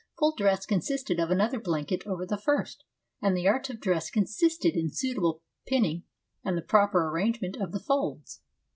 Full 0.17 0.33
dress 0.35 0.65
con 0.65 0.79
sisted 0.79 1.21
of 1.21 1.29
another 1.29 1.59
blanket 1.59 2.07
over 2.07 2.25
the 2.25 2.39
first, 2.39 2.83
and 3.21 3.37
the 3.37 3.47
art 3.47 3.69
of 3.69 3.79
dress 3.79 4.09
consisted 4.09 4.75
in 4.75 4.89
suitable 4.89 5.43
pinning 5.67 6.05
and 6.43 6.57
the 6.57 6.63
proper 6.63 7.07
arrangement 7.11 7.55
of 7.57 7.71
the 7.71 7.79
folds. 7.79 8.41